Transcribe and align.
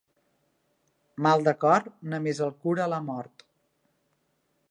Mal 1.25 1.45
de 1.49 1.53
cor 1.65 1.85
només 2.15 2.41
el 2.47 2.55
cura 2.65 2.89
la 2.95 3.01
mort. 3.11 3.47